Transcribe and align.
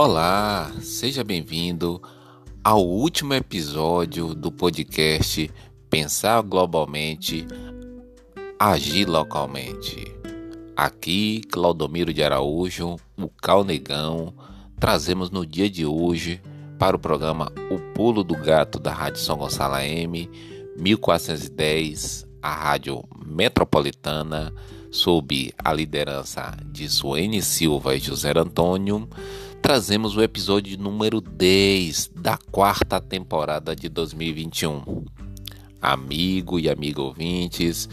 Olá, 0.00 0.70
seja 0.80 1.24
bem-vindo 1.24 2.00
ao 2.62 2.86
último 2.86 3.34
episódio 3.34 4.32
do 4.32 4.52
podcast 4.52 5.50
Pensar 5.90 6.40
Globalmente, 6.42 7.44
Agir 8.56 9.08
Localmente. 9.08 10.04
Aqui, 10.76 11.40
Claudomiro 11.50 12.14
de 12.14 12.22
Araújo, 12.22 12.94
o 13.16 13.28
Calnegão, 13.42 14.32
trazemos 14.78 15.32
no 15.32 15.44
dia 15.44 15.68
de 15.68 15.84
hoje 15.84 16.40
para 16.78 16.94
o 16.94 17.00
programa 17.00 17.50
O 17.68 17.80
Pulo 17.92 18.22
do 18.22 18.36
Gato 18.36 18.78
da 18.78 18.92
Rádio 18.92 19.20
São 19.20 19.36
Gonçalo 19.36 19.74
AM 19.74 20.30
1410, 20.76 22.24
a 22.40 22.54
Rádio 22.54 23.02
Metropolitana, 23.26 24.54
sob 24.92 25.52
a 25.58 25.72
liderança 25.72 26.56
de 26.66 26.88
Suene 26.88 27.42
Silva 27.42 27.96
e 27.96 27.98
José 27.98 28.32
Antônio, 28.36 29.08
trazemos 29.60 30.16
o 30.16 30.22
episódio 30.22 30.78
número 30.78 31.20
10 31.20 32.12
da 32.14 32.38
quarta 32.50 33.00
temporada 33.00 33.74
de 33.74 33.88
2021. 33.88 35.04
Amigo 35.80 36.58
e 36.58 36.70
amigo 36.70 37.02
ouvintes, 37.02 37.88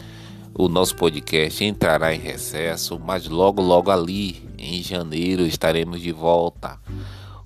o 0.54 0.70
nosso 0.70 0.96
podcast 0.96 1.64
entrará 1.64 2.14
em 2.14 2.20
recesso, 2.20 3.00
mas 3.00 3.28
logo, 3.28 3.62
logo 3.62 3.92
ali, 3.92 4.48
em 4.58 4.82
janeiro, 4.82 5.46
estaremos 5.46 6.02
de 6.02 6.12
volta. 6.12 6.80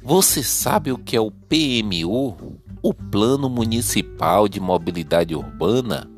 Você 0.02 0.44
sabe 0.44 0.92
o 0.92 0.98
que 0.98 1.16
é 1.16 1.22
o 1.22 1.32
PMU? 1.32 2.60
O 2.82 2.94
Plano 2.94 3.50
Municipal 3.50 4.48
de 4.48 4.60
Mobilidade 4.60 5.36
Urbana? 5.36 6.10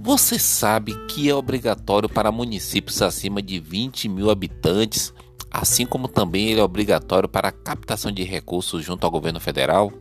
Você 0.00 0.38
sabe 0.38 0.94
que 1.06 1.28
é 1.28 1.34
obrigatório 1.34 2.08
para 2.08 2.32
municípios 2.32 3.02
acima 3.02 3.42
de 3.42 3.58
20 3.58 4.08
mil 4.08 4.30
habitantes, 4.30 5.12
assim 5.50 5.86
como 5.86 6.08
também 6.08 6.48
ele 6.48 6.60
é 6.60 6.64
obrigatório 6.64 7.28
para 7.28 7.48
a 7.48 7.52
captação 7.52 8.10
de 8.12 8.22
recursos 8.22 8.84
junto 8.84 9.04
ao 9.04 9.10
governo 9.10 9.40
federal? 9.40 9.92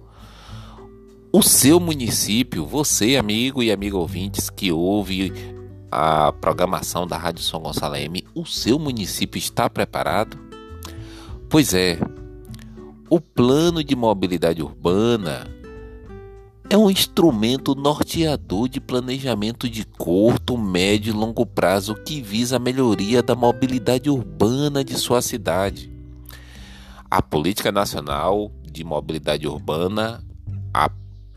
O 1.32 1.44
seu 1.44 1.80
município, 1.80 2.66
você, 2.66 3.18
amigo 3.18 3.62
e 3.62 3.72
amigo 3.72 3.98
ouvintes 3.98 4.50
que 4.50 4.72
ouve 4.72 5.34
a 5.92 6.32
programação 6.32 7.06
da 7.06 7.18
Rádio 7.18 7.44
São 7.44 7.60
Gonçalo 7.60 7.96
M, 7.96 8.26
o 8.34 8.46
seu 8.46 8.80
município 8.80 9.38
está 9.38 9.70
preparado? 9.70 10.38
Pois 11.50 11.74
é, 11.74 12.00
o 13.10 13.22
Plano 13.22 13.84
de 13.84 13.96
Mobilidade 13.96 14.62
Urbana 14.62 15.48
é 16.70 16.78
um 16.78 16.92
instrumento 16.92 17.74
norteador 17.74 18.68
de 18.68 18.82
planejamento 18.82 19.70
de 19.70 19.86
curto, 19.86 20.58
médio 20.58 21.14
e 21.14 21.18
longo 21.18 21.46
prazo 21.46 21.96
que 21.96 22.22
visa 22.22 22.58
a 22.58 22.60
melhoria 22.60 23.24
da 23.24 23.34
mobilidade 23.36 24.10
urbana 24.10 24.84
de 24.84 24.96
sua 24.96 25.22
cidade. 25.22 25.90
A 27.10 27.22
Política 27.22 27.72
Nacional 27.72 28.52
de 28.70 28.84
Mobilidade 28.84 29.48
Urbana, 29.48 30.22
a 30.74 30.92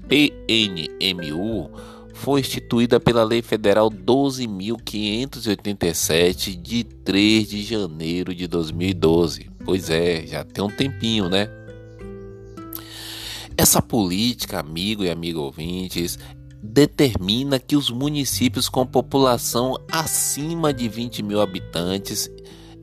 PNMU, 0.09 1.71
foi 2.13 2.41
instituída 2.41 2.99
pela 2.99 3.23
Lei 3.23 3.41
Federal 3.41 3.89
12.587 3.89 6.61
de 6.61 6.83
3 6.83 7.49
de 7.49 7.63
janeiro 7.63 8.35
de 8.35 8.49
2012. 8.49 9.49
Pois 9.65 9.91
é, 9.91 10.27
já 10.27 10.43
tem 10.43 10.65
um 10.65 10.69
tempinho, 10.69 11.29
né? 11.29 11.60
Essa 13.61 13.83
política, 13.83 14.59
amigo 14.59 15.05
e 15.05 15.11
amigo 15.11 15.39
ouvintes, 15.39 16.19
determina 16.63 17.59
que 17.59 17.77
os 17.77 17.91
municípios 17.91 18.71
com 18.71 18.87
população 18.87 19.77
acima 19.93 20.73
de 20.73 20.89
20 20.89 21.23
mil 21.23 21.43
habitantes 21.43 22.31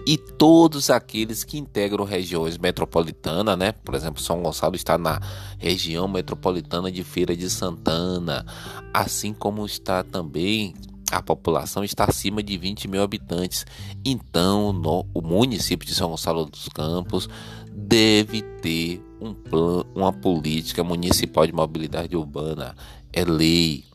e 0.05 0.19
todos 0.19 0.91
aqueles 0.91 1.43
que 1.43 1.57
integram 1.57 2.05
regiões 2.05 2.59
metropolitanas, 2.59 3.57
né? 3.57 3.71
Por 3.71 3.95
exemplo, 3.95 4.21
São 4.21 4.43
Gonçalo 4.43 4.75
está 4.75 4.99
na 4.99 5.19
região 5.57 6.07
metropolitana 6.07 6.91
de 6.91 7.03
Feira 7.03 7.35
de 7.35 7.49
Santana, 7.49 8.45
assim 8.93 9.33
como 9.33 9.65
está 9.65 10.03
também 10.03 10.75
a 11.11 11.21
população 11.21 11.83
está 11.83 12.05
acima 12.05 12.43
de 12.43 12.57
20 12.57 12.87
mil 12.87 13.01
habitantes. 13.01 13.65
Então, 14.03 14.73
no, 14.73 15.05
o 15.13 15.21
município 15.21 15.87
de 15.87 15.95
São 15.95 16.09
Gonçalo 16.09 16.45
dos 16.45 16.67
Campos 16.69 17.29
deve 17.77 18.41
ter 18.41 19.03
um 19.21 19.35
plano, 19.35 19.85
uma 19.93 20.11
política 20.11 20.83
municipal 20.83 21.45
de 21.45 21.53
mobilidade 21.53 22.17
urbana. 22.17 22.75
É 23.13 23.23
lei. 23.23 23.85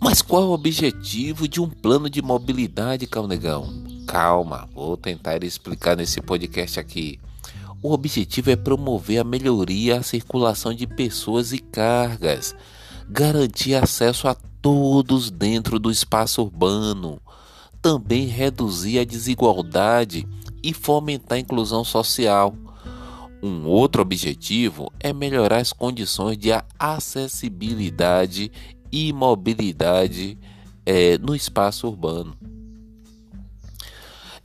Mas 0.00 0.20
qual 0.20 0.42
é 0.42 0.46
o 0.46 0.50
objetivo 0.50 1.46
de 1.46 1.60
um 1.60 1.70
plano 1.70 2.10
de 2.10 2.20
mobilidade, 2.20 3.06
Calnegão? 3.06 3.84
Calma, 4.06 4.68
vou 4.74 4.96
tentar 4.96 5.44
explicar 5.44 5.96
nesse 5.96 6.20
podcast 6.20 6.80
aqui. 6.80 7.20
O 7.80 7.92
objetivo 7.92 8.50
é 8.50 8.56
promover 8.56 9.20
a 9.20 9.24
melhoria 9.24 9.98
à 9.98 10.02
circulação 10.02 10.74
de 10.74 10.86
pessoas 10.86 11.52
e 11.52 11.58
cargas, 11.58 12.54
garantir 13.08 13.76
acesso 13.76 14.26
a 14.26 14.34
todos 14.60 15.30
dentro 15.30 15.78
do 15.78 15.90
espaço 15.90 16.42
urbano, 16.42 17.20
também 17.80 18.26
reduzir 18.26 18.98
a 18.98 19.04
desigualdade 19.04 20.26
e 20.64 20.72
fomentar 20.72 21.36
a 21.36 21.40
inclusão 21.40 21.84
social. 21.84 22.56
Um 23.42 23.66
outro 23.66 24.00
objetivo 24.00 24.90
é 24.98 25.12
melhorar 25.12 25.58
as 25.58 25.70
condições 25.70 26.38
de 26.38 26.48
acessibilidade 26.78 28.50
e 28.90 29.12
mobilidade 29.12 30.38
é, 30.86 31.18
no 31.18 31.36
espaço 31.36 31.86
urbano. 31.86 32.34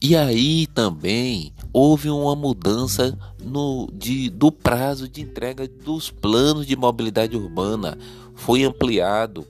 E 0.01 0.15
aí 0.15 0.67
também 0.67 1.53
houve 1.71 2.09
uma 2.09 2.35
mudança 2.35 3.17
no, 3.41 3.89
de, 3.93 4.29
do 4.29 4.51
prazo 4.51 5.07
de 5.07 5.21
entrega 5.21 5.67
dos 5.67 6.11
planos 6.11 6.65
de 6.65 6.75
mobilidade 6.75 7.37
urbana. 7.37 7.97
Foi 8.35 8.63
ampliado 8.63 9.47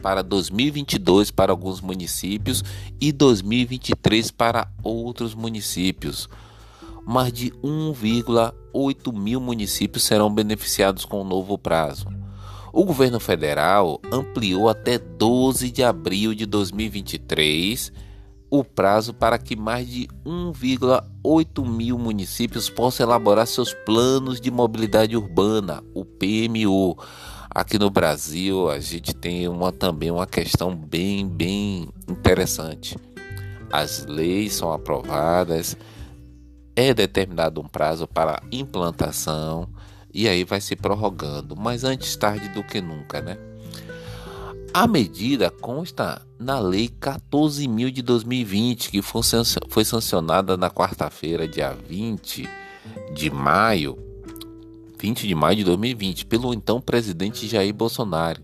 para 0.00 0.22
2022 0.22 1.30
para 1.30 1.52
alguns 1.52 1.80
municípios 1.80 2.64
e 3.00 3.12
2023 3.12 4.30
para 4.30 4.70
outros 4.82 5.34
municípios. 5.34 6.28
Mais 7.06 7.32
de 7.32 7.50
1,8 7.62 9.12
mil 9.12 9.40
municípios 9.40 10.04
serão 10.04 10.32
beneficiados 10.32 11.04
com 11.04 11.20
o 11.20 11.24
novo 11.24 11.58
prazo. 11.58 12.06
O 12.72 12.84
governo 12.84 13.18
federal 13.18 14.00
ampliou 14.12 14.68
até 14.68 14.98
12 14.98 15.70
de 15.70 15.82
abril 15.82 16.34
de 16.34 16.46
2023 16.46 17.92
o 18.50 18.64
prazo 18.64 19.12
para 19.12 19.38
que 19.38 19.54
mais 19.54 19.86
de 19.86 20.08
1,8 20.24 21.66
mil 21.66 21.98
municípios 21.98 22.70
possam 22.70 23.06
elaborar 23.06 23.46
seus 23.46 23.74
planos 23.74 24.40
de 24.40 24.50
mobilidade 24.50 25.16
urbana, 25.16 25.82
o 25.94 26.04
PMU 26.04 26.96
Aqui 27.58 27.76
no 27.76 27.90
Brasil 27.90 28.70
a 28.70 28.78
gente 28.78 29.12
tem 29.12 29.48
uma, 29.48 29.72
também 29.72 30.12
uma 30.12 30.28
questão 30.28 30.72
bem, 30.76 31.26
bem 31.26 31.88
interessante. 32.08 32.96
As 33.72 34.06
leis 34.06 34.52
são 34.52 34.72
aprovadas, 34.72 35.76
é 36.76 36.94
determinado 36.94 37.60
um 37.60 37.66
prazo 37.66 38.06
para 38.06 38.40
implantação 38.52 39.68
e 40.14 40.28
aí 40.28 40.44
vai 40.44 40.60
se 40.60 40.76
prorrogando, 40.76 41.56
mas 41.56 41.82
antes 41.82 42.14
tarde 42.14 42.48
do 42.50 42.62
que 42.62 42.80
nunca, 42.80 43.20
né? 43.20 43.36
A 44.72 44.86
medida 44.86 45.50
consta 45.50 46.24
na 46.38 46.60
Lei 46.60 46.88
14.000 46.88 47.90
de 47.90 48.02
2020, 48.02 48.88
que 48.88 49.02
foi 49.02 49.84
sancionada 49.84 50.56
na 50.56 50.70
quarta-feira, 50.70 51.48
dia 51.48 51.72
20 51.88 52.48
de 53.12 53.30
maio 53.32 54.07
20 54.98 55.26
de 55.26 55.34
maio 55.34 55.56
de 55.56 55.64
2020, 55.64 56.26
pelo 56.26 56.52
então 56.52 56.80
presidente 56.80 57.46
Jair 57.46 57.72
Bolsonaro. 57.72 58.42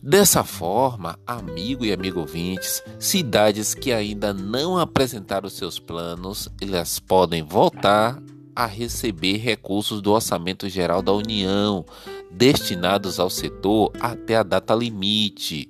Dessa 0.00 0.44
forma, 0.44 1.18
amigo 1.26 1.84
e 1.84 1.92
amigo 1.92 2.20
ouvintes, 2.20 2.82
cidades 3.00 3.74
que 3.74 3.92
ainda 3.92 4.32
não 4.32 4.78
apresentaram 4.78 5.48
seus 5.48 5.78
planos, 5.78 6.48
elas 6.60 7.00
podem 7.00 7.42
voltar 7.42 8.22
a 8.54 8.66
receber 8.66 9.38
recursos 9.38 10.00
do 10.00 10.12
Orçamento 10.12 10.68
Geral 10.68 11.02
da 11.02 11.12
União 11.12 11.84
destinados 12.30 13.18
ao 13.18 13.30
setor 13.30 13.92
até 14.00 14.36
a 14.36 14.42
data 14.42 14.74
limite, 14.74 15.68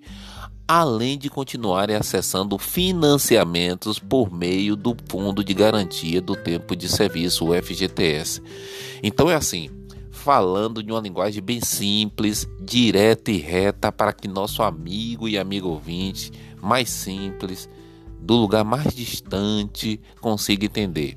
além 0.69 1.17
de 1.17 1.31
continuarem 1.31 1.97
acessando 1.97 2.59
financiamentos 2.59 3.99
por 3.99 4.31
meio 4.31 4.77
do 4.77 4.95
Fundo 5.09 5.43
de 5.43 5.55
Garantia 5.55 6.21
do 6.21 6.37
Tempo 6.37 6.77
de 6.77 6.91
Serviço, 6.91 7.47
o 7.47 7.55
FGTS. 7.55 8.43
Então 9.03 9.31
é 9.31 9.35
assim, 9.35 9.71
falando 10.11 10.83
de 10.83 10.93
uma 10.93 11.01
linguagem 11.01 11.43
bem 11.43 11.63
simples, 11.63 12.47
direta 12.61 13.31
e 13.31 13.39
reta 13.39 13.91
para 13.91 14.13
que 14.13 14.29
nosso 14.29 14.63
amigo 14.63 15.27
e 15.27 15.39
amigo 15.39 15.69
ouvinte, 15.69 16.31
mais 16.61 16.91
simples, 16.91 17.67
do 18.21 18.35
lugar 18.35 18.63
mais 18.63 18.95
distante, 18.95 19.99
consiga 20.21 20.67
entender. 20.67 21.17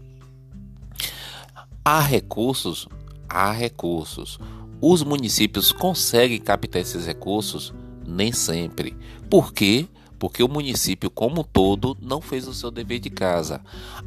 Há 1.84 2.00
recursos, 2.00 2.88
há 3.28 3.52
recursos. 3.52 4.40
Os 4.80 5.04
municípios 5.04 5.74
conseguem 5.74 6.40
captar 6.40 6.82
esses 6.82 7.06
recursos? 7.06 7.74
Nem 8.06 8.32
sempre. 8.32 8.96
Por 9.30 9.54
quê? 9.54 9.88
porque 10.22 10.44
o 10.44 10.48
município 10.48 11.10
como 11.10 11.42
um 11.42 11.44
todo 11.44 11.98
não 12.00 12.22
fez 12.22 12.48
o 12.48 12.54
seu 12.54 12.70
dever 12.70 13.00
de 13.00 13.10
casa. 13.10 13.60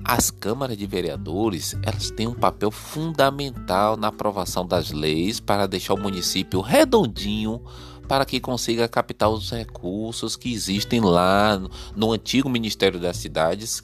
As 0.04 0.30
câmaras 0.30 0.78
de 0.78 0.86
vereadores, 0.86 1.76
elas 1.82 2.08
têm 2.08 2.28
um 2.28 2.34
papel 2.34 2.70
fundamental 2.70 3.96
na 3.96 4.06
aprovação 4.06 4.64
das 4.64 4.92
leis 4.92 5.40
para 5.40 5.66
deixar 5.66 5.94
o 5.94 6.00
município 6.00 6.60
redondinho 6.60 7.60
para 8.06 8.24
que 8.24 8.38
consiga 8.38 8.86
captar 8.86 9.28
os 9.28 9.50
recursos 9.50 10.36
que 10.36 10.52
existem 10.52 11.00
lá 11.00 11.60
no 11.96 12.12
antigo 12.12 12.48
Ministério 12.48 13.00
das 13.00 13.16
Cidades, 13.16 13.82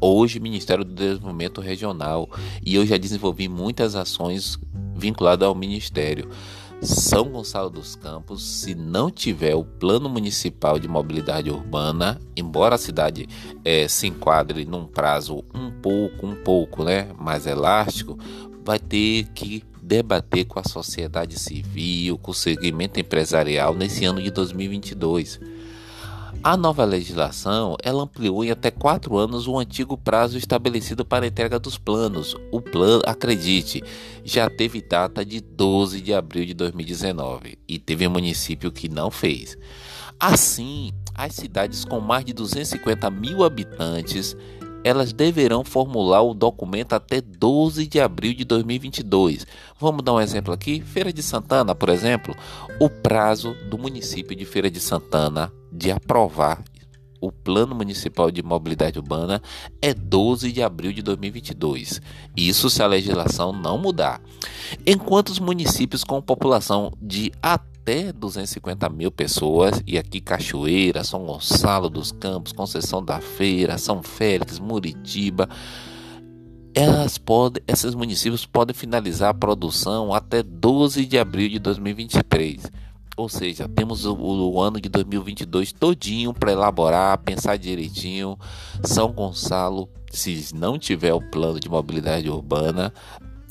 hoje 0.00 0.38
Ministério 0.38 0.84
do 0.84 0.94
Desenvolvimento 0.94 1.60
Regional. 1.60 2.30
E 2.64 2.76
eu 2.76 2.86
já 2.86 2.96
desenvolvi 2.96 3.48
muitas 3.48 3.96
ações 3.96 4.60
vinculadas 4.94 5.48
ao 5.48 5.56
Ministério. 5.56 6.30
São 6.84 7.30
Gonçalo 7.30 7.70
dos 7.70 7.96
Campos, 7.96 8.42
se 8.42 8.74
não 8.74 9.10
tiver 9.10 9.54
o 9.54 9.64
plano 9.64 10.08
municipal 10.08 10.78
de 10.78 10.86
mobilidade 10.86 11.50
urbana, 11.50 12.20
embora 12.36 12.74
a 12.74 12.78
cidade 12.78 13.26
é, 13.64 13.88
se 13.88 14.06
enquadre 14.06 14.64
num 14.64 14.86
prazo 14.86 15.42
um 15.54 15.70
pouco, 15.70 16.26
um 16.26 16.34
pouco, 16.34 16.84
né, 16.84 17.08
mais 17.18 17.46
elástico, 17.46 18.18
vai 18.64 18.78
ter 18.78 19.28
que 19.34 19.64
debater 19.82 20.44
com 20.46 20.58
a 20.58 20.64
sociedade 20.64 21.38
civil, 21.38 22.18
com 22.18 22.30
o 22.30 22.34
segmento 22.34 23.00
empresarial 23.00 23.74
nesse 23.74 24.04
ano 24.04 24.22
de 24.22 24.30
2022. 24.30 25.40
A 26.44 26.58
nova 26.58 26.84
legislação 26.84 27.74
ela 27.82 28.02
ampliou 28.02 28.44
em 28.44 28.50
até 28.50 28.70
quatro 28.70 29.16
anos 29.16 29.48
o 29.48 29.58
antigo 29.58 29.96
prazo 29.96 30.36
estabelecido 30.36 31.02
para 31.02 31.24
a 31.24 31.28
entrega 31.28 31.58
dos 31.58 31.78
planos. 31.78 32.36
O 32.52 32.60
plano, 32.60 33.02
acredite, 33.06 33.82
já 34.22 34.50
teve 34.50 34.82
data 34.82 35.24
de 35.24 35.40
12 35.40 36.02
de 36.02 36.12
abril 36.12 36.44
de 36.44 36.52
2019 36.52 37.58
e 37.66 37.78
teve 37.78 38.06
município 38.08 38.70
que 38.70 38.90
não 38.90 39.10
fez. 39.10 39.56
Assim, 40.20 40.92
as 41.14 41.34
cidades 41.34 41.82
com 41.82 41.98
mais 41.98 42.26
de 42.26 42.34
250 42.34 43.08
mil 43.08 43.42
habitantes 43.42 44.36
elas 44.84 45.14
deverão 45.14 45.64
formular 45.64 46.20
o 46.20 46.34
documento 46.34 46.92
até 46.92 47.22
12 47.22 47.86
de 47.86 47.98
abril 47.98 48.34
de 48.34 48.44
2022. 48.44 49.46
Vamos 49.80 50.04
dar 50.04 50.12
um 50.12 50.20
exemplo 50.20 50.52
aqui? 50.52 50.82
Feira 50.82 51.10
de 51.10 51.22
Santana, 51.22 51.74
por 51.74 51.88
exemplo, 51.88 52.36
o 52.78 52.90
prazo 52.90 53.56
do 53.70 53.78
município 53.78 54.36
de 54.36 54.44
Feira 54.44 54.70
de 54.70 54.78
Santana 54.78 55.50
de 55.74 55.90
aprovar 55.90 56.62
o 57.20 57.32
Plano 57.32 57.74
Municipal 57.74 58.30
de 58.30 58.42
Mobilidade 58.42 58.98
Urbana 58.98 59.40
é 59.80 59.94
12 59.94 60.52
de 60.52 60.62
abril 60.62 60.92
de 60.92 61.02
2022. 61.02 62.00
Isso 62.36 62.68
se 62.68 62.82
a 62.82 62.86
legislação 62.86 63.52
não 63.52 63.78
mudar. 63.78 64.20
Enquanto 64.86 65.30
os 65.30 65.38
municípios 65.38 66.04
com 66.04 66.20
população 66.20 66.92
de 67.00 67.32
até 67.42 67.74
até 67.84 68.10
250 68.14 68.88
mil 68.88 69.12
pessoas, 69.12 69.82
e 69.86 69.98
aqui 69.98 70.18
Cachoeira, 70.18 71.04
São 71.04 71.26
Gonçalo 71.26 71.90
dos 71.90 72.10
Campos, 72.12 72.50
Conceição 72.50 73.04
da 73.04 73.20
Feira, 73.20 73.76
São 73.76 74.02
Félix, 74.02 74.58
Muritiba, 74.58 75.46
elas 76.74 77.18
podem, 77.18 77.62
esses 77.68 77.94
municípios 77.94 78.46
podem 78.46 78.74
finalizar 78.74 79.28
a 79.28 79.34
produção 79.34 80.14
até 80.14 80.42
12 80.42 81.04
de 81.04 81.18
abril 81.18 81.50
de 81.50 81.58
2023. 81.58 82.72
Ou 83.16 83.28
seja, 83.28 83.68
temos 83.68 84.04
o, 84.04 84.14
o 84.16 84.60
ano 84.60 84.80
de 84.80 84.88
2022 84.88 85.72
todinho 85.72 86.34
para 86.34 86.52
elaborar, 86.52 87.18
pensar 87.18 87.56
direitinho. 87.56 88.36
São 88.82 89.12
Gonçalo, 89.12 89.88
se 90.10 90.52
não 90.54 90.78
tiver 90.78 91.12
o 91.14 91.20
plano 91.20 91.60
de 91.60 91.68
mobilidade 91.68 92.28
urbana, 92.28 92.92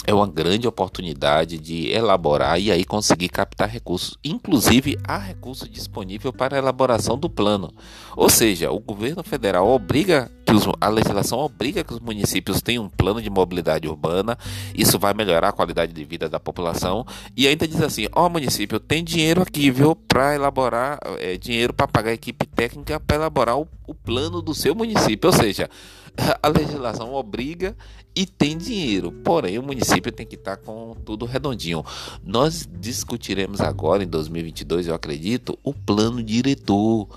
é 0.05 0.13
uma 0.13 0.27
grande 0.27 0.67
oportunidade 0.67 1.57
de 1.57 1.89
elaborar 1.89 2.59
e 2.59 2.71
aí 2.71 2.83
conseguir 2.83 3.29
captar 3.29 3.69
recursos. 3.69 4.17
Inclusive, 4.23 4.97
há 5.03 5.17
recurso 5.17 5.67
disponível 5.69 6.33
para 6.33 6.55
a 6.55 6.59
elaboração 6.59 7.17
do 7.17 7.29
plano. 7.29 7.73
Ou 8.15 8.29
seja, 8.29 8.71
o 8.71 8.79
governo 8.79 9.23
federal 9.23 9.67
obriga 9.69 10.29
que 10.45 10.53
os, 10.53 10.67
a 10.79 10.89
legislação 10.89 11.39
obriga 11.39 11.83
que 11.83 11.93
os 11.93 11.99
municípios 11.99 12.61
tenham 12.61 12.83
um 12.83 12.89
plano 12.89 13.21
de 13.21 13.29
mobilidade 13.29 13.87
urbana. 13.87 14.37
Isso 14.75 14.99
vai 14.99 15.13
melhorar 15.13 15.49
a 15.49 15.53
qualidade 15.53 15.93
de 15.93 16.03
vida 16.03 16.27
da 16.27 16.39
população. 16.39 17.05
E 17.35 17.47
ainda 17.47 17.67
diz 17.67 17.81
assim: 17.81 18.07
ó, 18.13 18.25
oh, 18.25 18.29
município, 18.29 18.79
tem 18.79 19.03
dinheiro 19.03 19.41
aqui, 19.41 19.71
viu, 19.71 19.95
para 19.95 20.35
elaborar, 20.35 20.99
é, 21.19 21.37
dinheiro 21.37 21.73
para 21.73 21.87
pagar 21.87 22.11
a 22.11 22.13
equipe 22.13 22.45
técnica 22.45 22.99
para 22.99 23.15
elaborar 23.15 23.57
o, 23.57 23.67
o 23.87 23.93
plano 23.93 24.41
do 24.41 24.53
seu 24.53 24.73
município. 24.75 25.29
Ou 25.29 25.35
seja, 25.35 25.69
a 26.41 26.47
legislação 26.47 27.13
obriga 27.13 27.75
e 28.15 28.25
tem 28.25 28.57
dinheiro, 28.57 29.11
porém 29.11 29.57
o 29.57 29.63
município 29.63 30.11
tem 30.11 30.25
que 30.25 30.35
estar 30.35 30.57
com 30.57 30.95
tudo 31.03 31.25
redondinho. 31.25 31.83
Nós 32.23 32.67
discutiremos 32.79 33.59
agora 33.59 34.03
em 34.03 34.07
2022, 34.07 34.87
eu 34.87 34.95
acredito, 34.95 35.57
o 35.63 35.73
plano 35.73 36.21
diretor, 36.21 37.07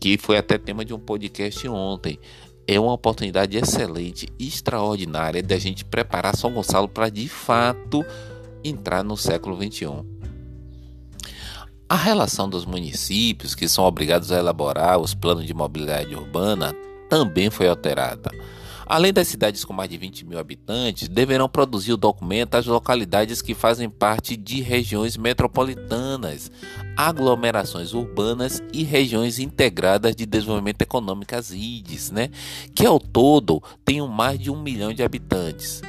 que 0.00 0.18
foi 0.18 0.36
até 0.36 0.58
tema 0.58 0.84
de 0.84 0.92
um 0.92 0.98
podcast 0.98 1.66
ontem. 1.68 2.18
É 2.66 2.80
uma 2.80 2.94
oportunidade 2.94 3.56
excelente, 3.56 4.28
extraordinária 4.38 5.42
de 5.42 5.54
a 5.54 5.58
gente 5.58 5.84
preparar 5.84 6.34
São 6.34 6.52
Gonçalo 6.52 6.88
para 6.88 7.10
de 7.10 7.28
fato 7.28 8.04
entrar 8.64 9.04
no 9.04 9.16
século 9.16 9.56
21. 9.56 10.13
A 11.86 11.96
relação 11.96 12.48
dos 12.48 12.64
municípios 12.64 13.54
que 13.54 13.68
são 13.68 13.84
obrigados 13.84 14.32
a 14.32 14.38
elaborar 14.38 14.98
os 14.98 15.12
planos 15.12 15.44
de 15.44 15.52
mobilidade 15.52 16.14
urbana 16.14 16.74
também 17.10 17.50
foi 17.50 17.68
alterada. 17.68 18.30
Além 18.86 19.12
das 19.12 19.28
cidades 19.28 19.64
com 19.64 19.72
mais 19.72 19.88
de 19.88 19.96
20 19.96 20.26
mil 20.26 20.38
habitantes, 20.38 21.08
deverão 21.08 21.48
produzir 21.48 21.92
o 21.92 21.96
documento 21.96 22.54
as 22.54 22.66
localidades 22.66 23.40
que 23.40 23.54
fazem 23.54 23.88
parte 23.88 24.36
de 24.36 24.60
regiões 24.60 25.16
metropolitanas, 25.16 26.50
aglomerações 26.96 27.92
urbanas 27.92 28.62
e 28.72 28.82
regiões 28.82 29.38
integradas 29.38 30.16
de 30.16 30.26
desenvolvimento 30.26 30.82
econômico, 30.82 31.34
as 31.34 31.50
IDES, 31.50 32.10
né? 32.10 32.30
que 32.74 32.84
ao 32.84 32.98
todo 32.98 33.62
tenham 33.84 34.08
mais 34.08 34.38
de 34.38 34.50
um 34.50 34.60
milhão 34.60 34.92
de 34.92 35.02
habitantes. 35.02 35.82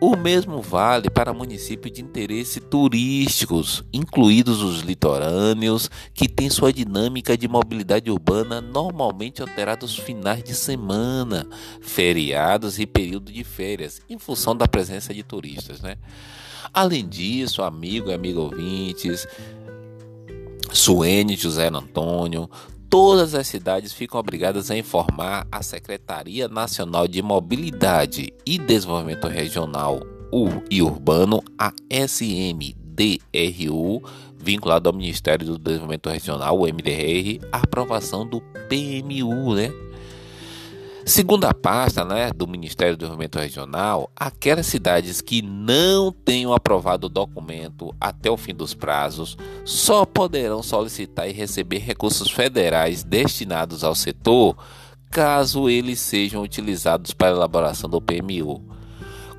O 0.00 0.16
mesmo 0.16 0.62
vale 0.62 1.10
para 1.10 1.34
municípios 1.34 1.92
de 1.92 2.00
interesse 2.00 2.58
turísticos, 2.58 3.84
incluídos 3.92 4.62
os 4.62 4.80
litorâneos, 4.80 5.90
que 6.14 6.26
têm 6.26 6.48
sua 6.48 6.72
dinâmica 6.72 7.36
de 7.36 7.46
mobilidade 7.46 8.10
urbana 8.10 8.62
normalmente 8.62 9.42
alterada 9.42 9.84
aos 9.84 9.98
finais 9.98 10.42
de 10.42 10.54
semana, 10.54 11.46
feriados 11.82 12.78
e 12.78 12.86
período 12.86 13.30
de 13.30 13.44
férias, 13.44 14.00
em 14.08 14.18
função 14.18 14.56
da 14.56 14.66
presença 14.66 15.12
de 15.12 15.22
turistas. 15.22 15.82
Né? 15.82 15.96
Além 16.72 17.06
disso, 17.06 17.62
amigo 17.62 18.08
e 18.08 18.14
amigo 18.14 18.40
ouvintes, 18.40 19.28
Suene 20.72 21.36
José 21.36 21.68
Antônio, 21.68 22.48
todas 22.90 23.34
as 23.36 23.46
cidades 23.46 23.92
ficam 23.92 24.18
obrigadas 24.18 24.68
a 24.70 24.76
informar 24.76 25.46
a 25.50 25.62
Secretaria 25.62 26.48
Nacional 26.48 27.06
de 27.06 27.22
Mobilidade 27.22 28.34
e 28.44 28.58
Desenvolvimento 28.58 29.28
Regional 29.28 30.00
e 30.68 30.82
Urbano, 30.82 31.40
a 31.56 31.72
SMDRU, 31.88 32.72
vinculado 34.36 34.88
ao 34.88 34.94
Ministério 34.94 35.46
do 35.46 35.58
Desenvolvimento 35.58 36.10
Regional, 36.10 36.58
o 36.58 36.66
MDR, 36.66 37.38
a 37.52 37.58
aprovação 37.58 38.26
do 38.26 38.40
PMU, 38.68 39.54
né? 39.54 39.70
Segundo 41.10 41.44
a 41.44 41.52
pasta 41.52 42.04
né, 42.04 42.30
do 42.32 42.46
Ministério 42.46 42.96
do 42.96 43.00
Desenvolvimento 43.00 43.36
Regional, 43.36 44.08
aquelas 44.14 44.66
cidades 44.66 45.20
que 45.20 45.42
não 45.42 46.12
tenham 46.12 46.54
aprovado 46.54 47.08
o 47.08 47.10
documento 47.10 47.92
até 48.00 48.30
o 48.30 48.36
fim 48.36 48.54
dos 48.54 48.74
prazos 48.74 49.36
só 49.64 50.06
poderão 50.06 50.62
solicitar 50.62 51.28
e 51.28 51.32
receber 51.32 51.78
recursos 51.78 52.30
federais 52.30 53.02
destinados 53.02 53.82
ao 53.82 53.92
setor 53.92 54.56
caso 55.10 55.68
eles 55.68 55.98
sejam 55.98 56.42
utilizados 56.42 57.12
para 57.12 57.30
a 57.30 57.36
elaboração 57.36 57.90
do 57.90 58.00
PMU. 58.00 58.62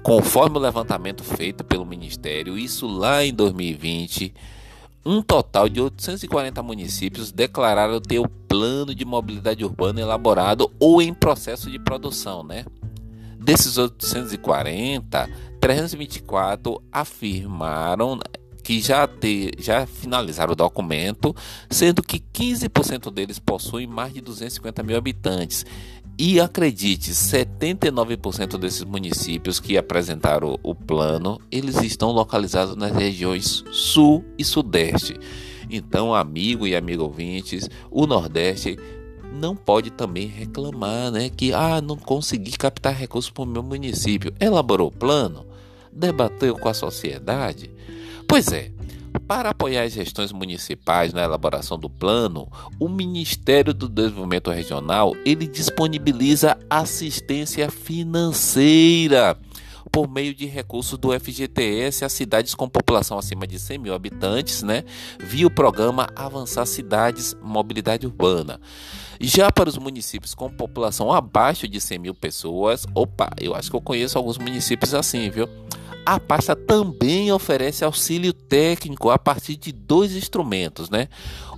Conforme 0.03 0.57
o 0.57 0.61
levantamento 0.61 1.23
feito 1.23 1.63
pelo 1.63 1.85
Ministério, 1.85 2.57
isso 2.57 2.85
lá 2.85 3.23
em 3.23 3.33
2020 3.33 4.33
um 5.05 5.21
total 5.21 5.67
de 5.67 5.81
840 5.81 6.61
municípios 6.61 7.31
declararam 7.31 7.99
ter 7.99 8.19
o 8.19 8.27
plano 8.27 8.93
de 8.93 9.03
mobilidade 9.03 9.63
urbana 9.63 10.01
elaborado 10.01 10.71
ou 10.79 11.01
em 11.01 11.13
processo 11.13 11.69
de 11.71 11.79
produção, 11.79 12.43
né? 12.43 12.65
Desses 13.39 13.77
840, 13.77 15.29
324 15.59 16.81
afirmaram 16.91 18.19
que 18.63 18.79
já, 18.79 19.07
ter, 19.07 19.53
já 19.57 19.87
finalizaram 19.87 20.53
o 20.53 20.55
documento, 20.55 21.35
sendo 21.69 22.03
que 22.03 22.19
15% 22.19 23.11
deles 23.11 23.39
possuem 23.39 23.87
mais 23.87 24.13
de 24.13 24.21
250 24.21 24.83
mil 24.83 24.95
habitantes 24.95 25.65
e 26.17 26.39
acredite, 26.39 27.11
79% 27.11 28.57
desses 28.57 28.83
municípios 28.83 29.59
que 29.59 29.77
apresentaram 29.77 30.59
o 30.61 30.75
plano, 30.75 31.39
eles 31.51 31.81
estão 31.81 32.11
localizados 32.11 32.75
nas 32.75 32.91
regiões 32.91 33.63
sul 33.71 34.23
e 34.37 34.43
sudeste. 34.43 35.17
Então, 35.69 36.13
amigo 36.13 36.67
e 36.67 36.75
amigo 36.75 37.03
ouvintes, 37.03 37.69
o 37.89 38.05
Nordeste 38.05 38.77
não 39.31 39.55
pode 39.55 39.89
também 39.89 40.27
reclamar, 40.27 41.09
né, 41.09 41.29
que 41.29 41.53
ah, 41.53 41.81
não 41.81 41.95
consegui 41.95 42.51
captar 42.51 42.93
recursos 42.93 43.31
para 43.31 43.43
o 43.43 43.47
meu 43.47 43.63
município. 43.63 44.33
Elaborou 44.39 44.89
o 44.89 44.91
plano, 44.91 45.45
debateu 45.91 46.57
com 46.57 46.67
a 46.67 46.73
sociedade. 46.73 47.71
Pois 48.27 48.51
é, 48.51 48.71
Para 49.27 49.49
apoiar 49.49 49.83
as 49.83 49.93
gestões 49.93 50.31
municipais 50.31 51.13
na 51.13 51.23
elaboração 51.23 51.77
do 51.77 51.89
plano, 51.89 52.47
o 52.79 52.87
Ministério 52.87 53.73
do 53.73 53.87
Desenvolvimento 53.87 54.51
Regional 54.51 55.15
ele 55.25 55.47
disponibiliza 55.47 56.57
assistência 56.69 57.69
financeira 57.69 59.37
por 59.91 60.09
meio 60.09 60.33
de 60.33 60.45
recursos 60.45 60.97
do 60.97 61.11
FGTS 61.19 62.05
a 62.05 62.09
cidades 62.09 62.55
com 62.55 62.69
população 62.69 63.17
acima 63.17 63.45
de 63.45 63.59
100 63.59 63.77
mil 63.77 63.93
habitantes, 63.93 64.63
né, 64.63 64.83
via 65.19 65.45
o 65.45 65.51
programa 65.51 66.07
Avançar 66.15 66.65
Cidades 66.65 67.35
Mobilidade 67.41 68.07
Urbana. 68.07 68.59
Já 69.19 69.51
para 69.51 69.69
os 69.69 69.77
municípios 69.77 70.33
com 70.33 70.49
população 70.49 71.11
abaixo 71.11 71.67
de 71.67 71.81
100 71.81 71.99
mil 71.99 72.15
pessoas, 72.15 72.85
opa, 72.95 73.29
eu 73.39 73.53
acho 73.53 73.69
que 73.69 73.75
eu 73.75 73.81
conheço 73.81 74.17
alguns 74.17 74.37
municípios 74.37 74.93
assim, 74.93 75.29
viu? 75.29 75.47
A 76.05 76.19
pasta 76.19 76.55
também 76.55 77.31
oferece 77.31 77.85
auxílio 77.85 78.33
técnico 78.33 79.09
a 79.09 79.19
partir 79.19 79.55
de 79.55 79.71
dois 79.71 80.15
instrumentos, 80.15 80.89
né? 80.89 81.07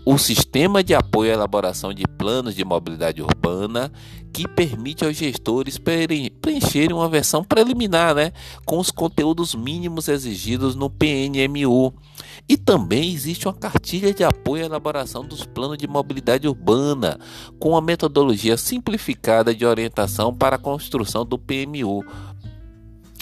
O 0.06 0.18
sistema 0.18 0.84
de 0.84 0.94
apoio 0.94 1.32
à 1.32 1.34
elaboração 1.34 1.94
de 1.94 2.04
planos 2.04 2.54
de 2.54 2.66
mobilidade 2.66 3.22
urbana, 3.22 3.90
que 4.34 4.48
permite 4.48 5.06
aos 5.06 5.16
gestores 5.16 5.78
preencherem 5.78 6.94
uma 6.94 7.08
versão 7.08 7.44
preliminar, 7.44 8.16
né, 8.16 8.34
com 8.66 8.80
os 8.80 8.90
conteúdos 8.90 9.54
mínimos 9.54 10.08
exigidos 10.08 10.76
no 10.76 10.90
PNMU. 10.90 11.94
E 12.50 12.58
também 12.58 13.14
existe 13.14 13.48
uma 13.48 13.54
cartilha 13.54 14.14
de 14.14 14.24
apoio 14.24 14.64
à 14.64 14.66
elaboração 14.66 15.24
dos 15.24 15.46
planos 15.46 15.78
de 15.78 15.88
mobilidade 15.88 16.48
urbana, 16.48 17.18
com 17.60 17.78
a 17.78 17.82
metodologia 17.82 18.58
simplificada 18.58 19.56
de 19.56 19.66
orientação 19.66 20.34
para 20.34 20.58
a 20.58 20.60
construção 20.60 21.24
do 21.24 21.38
PMU, 21.38 22.04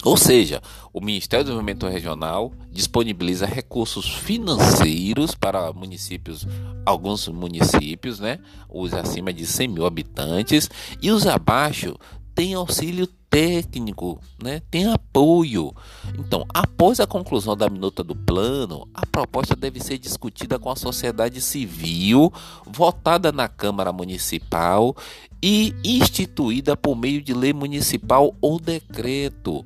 ou 0.04 0.16
seja, 0.16 0.60
o 0.92 1.00
Ministério 1.00 1.44
do 1.44 1.48
Desenvolvimento 1.48 1.86
Regional 1.86 2.52
disponibiliza 2.70 3.46
recursos 3.46 4.08
financeiros 4.08 5.34
para 5.34 5.72
municípios, 5.72 6.46
alguns 6.84 7.28
municípios, 7.28 8.18
né, 8.18 8.38
os 8.68 8.92
acima 8.92 9.32
de 9.32 9.46
100 9.46 9.68
mil 9.68 9.86
habitantes, 9.86 10.68
e 11.00 11.10
os 11.10 11.26
abaixo 11.26 11.96
têm 12.42 12.54
auxílio 12.54 13.06
técnico, 13.30 14.20
né, 14.42 14.60
tem 14.68 14.92
apoio. 14.92 15.72
Então, 16.18 16.44
após 16.52 16.98
a 16.98 17.06
conclusão 17.06 17.56
da 17.56 17.70
minuta 17.70 18.02
do 18.02 18.16
plano, 18.16 18.88
a 18.92 19.06
proposta 19.06 19.54
deve 19.54 19.78
ser 19.78 19.96
discutida 19.96 20.58
com 20.58 20.68
a 20.68 20.74
sociedade 20.74 21.40
civil, 21.40 22.32
votada 22.66 23.30
na 23.30 23.46
Câmara 23.46 23.92
Municipal 23.92 24.96
e 25.40 25.72
instituída 25.84 26.76
por 26.76 26.96
meio 26.96 27.22
de 27.22 27.32
lei 27.32 27.52
municipal 27.52 28.34
ou 28.40 28.58
decreto. 28.58 29.64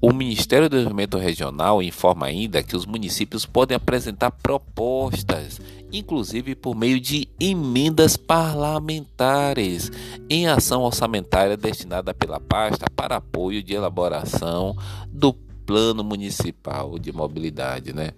O 0.00 0.12
Ministério 0.12 0.68
do 0.68 0.72
Desenvolvimento 0.72 1.18
Regional 1.18 1.80
informa 1.80 2.26
ainda 2.26 2.64
que 2.64 2.74
os 2.74 2.84
municípios 2.84 3.46
podem 3.46 3.76
apresentar 3.76 4.32
propostas, 4.32 5.60
inclusive 5.92 6.54
por 6.54 6.76
meio 6.76 7.00
de 7.00 7.28
emendas 7.40 8.16
parlamentares, 8.16 9.90
em 10.28 10.46
ação 10.46 10.82
orçamentária 10.82 11.56
destinada 11.56 12.12
pela 12.12 12.40
pasta 12.40 12.86
para 12.94 13.16
apoio 13.16 13.62
de 13.62 13.74
elaboração 13.74 14.76
do 15.08 15.32
Plano 15.32 16.02
Municipal 16.02 16.98
de 16.98 17.12
Mobilidade 17.12 17.92
né, 17.92 18.12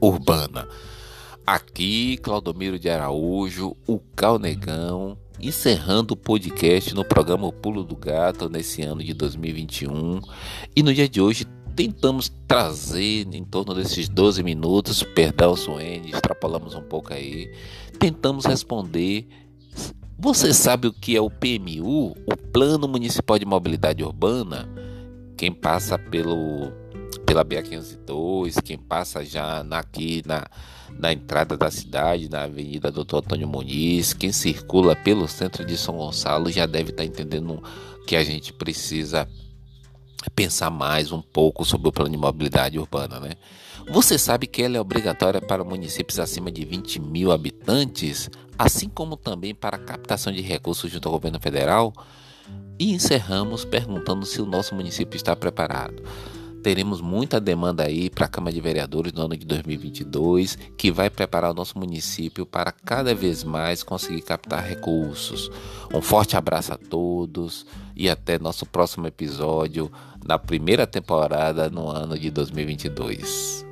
Urbana. 0.00 0.68
Aqui, 1.46 2.16
Claudomiro 2.18 2.78
de 2.78 2.88
Araújo, 2.88 3.76
o 3.86 3.98
Calnegão 4.16 5.18
encerrando 5.40 6.14
o 6.14 6.16
podcast 6.16 6.94
no 6.94 7.04
programa 7.04 7.46
O 7.46 7.52
Pulo 7.52 7.84
do 7.84 7.96
Gato 7.96 8.48
nesse 8.48 8.82
ano 8.82 9.02
de 9.02 9.12
2021. 9.12 10.20
E 10.74 10.82
no 10.82 10.94
dia 10.94 11.08
de 11.08 11.20
hoje 11.20 11.46
tentamos 11.74 12.30
trazer 12.46 13.26
em 13.32 13.44
torno 13.44 13.74
desses 13.74 14.08
12 14.08 14.42
minutos, 14.42 15.02
perdão, 15.02 15.56
Suene, 15.56 16.10
extrapolamos 16.10 16.74
um 16.74 16.82
pouco 16.82 17.12
aí, 17.12 17.52
tentamos 17.98 18.44
responder. 18.44 19.26
Você 20.18 20.54
sabe 20.54 20.86
o 20.86 20.92
que 20.92 21.16
é 21.16 21.20
o 21.20 21.28
PMU, 21.28 22.14
o 22.26 22.36
Plano 22.52 22.86
Municipal 22.86 23.38
de 23.38 23.44
Mobilidade 23.44 24.04
Urbana? 24.04 24.68
Quem 25.36 25.52
passa 25.52 25.98
pelo 25.98 26.72
pela 27.26 27.44
BA502, 27.44 28.62
quem 28.62 28.78
passa 28.78 29.24
já 29.24 29.60
aqui 29.70 30.22
na 30.26 30.46
na 30.98 31.12
entrada 31.12 31.56
da 31.56 31.70
cidade, 31.70 32.30
na 32.30 32.44
Avenida 32.44 32.90
Doutor 32.90 33.18
Antônio 33.18 33.48
Muniz. 33.48 34.12
Quem 34.12 34.32
circula 34.32 34.94
pelo 34.94 35.26
centro 35.26 35.64
de 35.64 35.76
São 35.76 35.96
Gonçalo 35.96 36.50
já 36.50 36.66
deve 36.66 36.90
estar 36.90 37.04
entendendo 37.04 37.62
que 38.06 38.16
a 38.16 38.22
gente 38.22 38.52
precisa 38.52 39.28
pensar 40.30 40.70
mais 40.70 41.12
um 41.12 41.20
pouco 41.20 41.64
sobre 41.64 41.88
o 41.88 41.92
plano 41.92 42.10
de 42.10 42.16
mobilidade 42.16 42.78
urbana, 42.78 43.20
né? 43.20 43.32
Você 43.90 44.18
sabe 44.18 44.46
que 44.46 44.62
ela 44.62 44.76
é 44.76 44.80
obrigatória 44.80 45.40
para 45.40 45.62
municípios 45.62 46.18
acima 46.18 46.50
de 46.50 46.64
20 46.64 47.00
mil 47.00 47.30
habitantes, 47.30 48.30
assim 48.58 48.88
como 48.88 49.16
também 49.16 49.54
para 49.54 49.76
a 49.76 49.80
captação 49.80 50.32
de 50.32 50.40
recursos 50.40 50.90
junto 50.90 51.06
ao 51.06 51.12
governo 51.12 51.38
federal? 51.38 51.92
E 52.78 52.92
encerramos 52.92 53.64
perguntando 53.64 54.24
se 54.24 54.40
o 54.40 54.46
nosso 54.46 54.74
município 54.74 55.16
está 55.16 55.36
preparado 55.36 56.02
teremos 56.64 57.02
muita 57.02 57.38
demanda 57.38 57.84
aí 57.84 58.08
para 58.08 58.24
a 58.24 58.28
Câmara 58.28 58.54
de 58.54 58.58
Vereadores 58.58 59.12
no 59.12 59.20
ano 59.20 59.36
de 59.36 59.44
2022, 59.44 60.56
que 60.78 60.90
vai 60.90 61.10
preparar 61.10 61.50
o 61.50 61.54
nosso 61.54 61.78
município 61.78 62.46
para 62.46 62.72
cada 62.72 63.14
vez 63.14 63.44
mais 63.44 63.82
conseguir 63.82 64.22
captar 64.22 64.64
recursos. 64.64 65.50
Um 65.92 66.00
forte 66.00 66.38
abraço 66.38 66.72
a 66.72 66.78
todos 66.78 67.66
e 67.96 68.08
até 68.08 68.38
nosso 68.38 68.66
próximo 68.66 69.06
episódio 69.06 69.90
na 70.24 70.38
primeira 70.38 70.86
temporada 70.86 71.68
no 71.68 71.88
ano 71.88 72.18
de 72.18 72.30
2022. 72.30 73.63